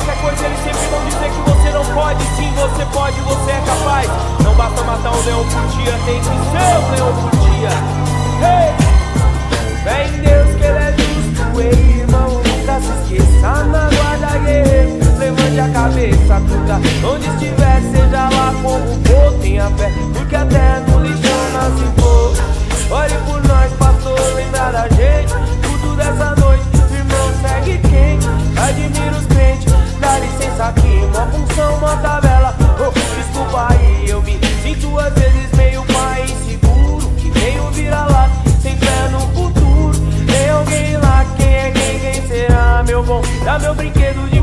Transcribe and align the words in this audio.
qualquer 0.00 0.20
coisa 0.22 0.46
eles 0.46 0.58
sempre 0.64 0.86
vão 0.88 1.04
dizer 1.04 1.30
que 1.30 1.50
você 1.50 1.70
não 1.70 1.84
pode. 1.94 2.24
Sim, 2.36 2.52
você 2.54 2.84
pode, 2.86 3.20
você 3.20 3.50
é 3.50 3.62
capaz. 3.66 4.08
Não 4.42 4.54
basta 4.54 4.82
matar 4.82 5.12
um 5.12 5.24
leão 5.24 5.44
por 5.44 5.66
dia 5.76 5.92
Tem 6.04 6.20
que 6.20 6.24
ser 6.24 6.78
um 6.78 6.90
leão 6.90 7.14
por 7.14 7.30
dia. 7.38 7.70
Hey! 8.40 8.74
Vem 9.84 10.20
Deus 10.20 10.56
que 10.56 10.64
ele 10.64 10.78
é 10.78 10.94
justo 10.96 11.60
Ei, 11.60 12.00
irmão, 12.00 12.28
nunca 12.28 12.80
se 12.80 13.14
esqueça. 13.14 13.64
Na 13.64 13.88
guarda 13.90 14.38
guerreiro 14.38 15.18
Levante 15.18 15.60
a 15.60 15.68
cabeça, 15.68 16.42
cuida. 16.48 16.80
Onde 17.06 17.26
estiver, 17.28 17.82
seja 17.92 18.28
lá 18.30 18.54
como 18.62 19.04
for 19.04 19.32
Tenha 19.40 19.70
fé, 19.70 19.92
porque 20.14 20.36
até 20.36 20.89
Meu 43.58 43.74
brinquedo 43.74 44.28
de 44.30 44.39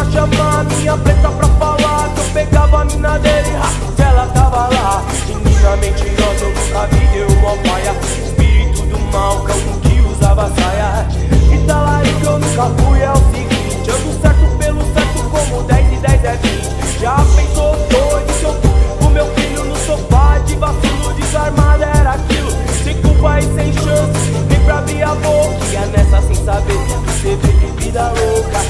pra 0.00 0.10
chamar 0.12 0.64
minha 0.64 0.96
preta 0.96 1.28
pra 1.28 1.48
falar 1.48 2.08
que 2.14 2.20
eu 2.20 2.24
pegava 2.32 2.80
a 2.80 2.84
mina 2.84 3.18
dele. 3.18 3.50
Se 3.96 4.02
ela 4.02 4.26
tava 4.26 4.68
lá, 4.74 5.04
menina 5.26 5.76
mentirosa, 5.76 6.44
eu 6.44 6.54
nunca 6.54 6.86
vi, 6.86 7.06
deu 7.06 7.28
uma 7.38 7.56
paia. 7.58 7.94
Espírito 8.24 8.82
do 8.82 8.98
mal, 9.12 9.40
cão 9.40 9.56
que 9.82 10.00
usava 10.10 10.50
saia. 10.56 11.06
E 11.52 11.66
talarico 11.66 12.24
eu 12.24 12.38
nunca 12.38 12.82
fui, 12.82 13.00
é 13.00 13.10
o 13.10 13.16
seguinte. 13.16 13.90
Ando 13.90 14.20
certo 14.22 14.58
pelo 14.58 14.80
certo, 14.94 15.22
como 15.30 15.62
10 15.64 15.92
e 15.92 15.96
10 15.96 16.24
é 16.24 16.36
20. 16.36 17.00
Já 17.00 17.16
pensou 17.36 17.76
doido 17.90 18.32
se 18.38 18.44
eu 18.44 18.54
fui 18.54 19.06
o 19.06 19.10
meu 19.10 19.26
filho 19.34 19.64
no 19.64 19.76
sofá 19.76 20.38
de 20.46 20.54
vacilo 20.56 21.12
desarmado 21.14 21.82
era 21.82 22.12
aquilo. 22.12 22.50
Sem 22.84 22.96
culpa 23.02 23.38
e 23.38 23.42
sem 23.42 23.72
chance, 23.72 24.30
nem 24.48 24.60
pra 24.60 24.78
abrir 24.78 25.02
a 25.02 25.14
boca. 25.14 25.64
E 25.70 25.76
é 25.76 25.86
nessa 25.86 26.22
sem 26.22 26.36
saber 26.36 26.78
que 26.78 26.94
você 26.94 27.36
vê 27.36 27.60
vida 27.90 28.08
louca, 28.08 28.60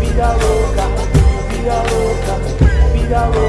vida 0.00 0.26
louca, 0.32 0.57
vida 1.68 1.82
louca, 3.26 3.47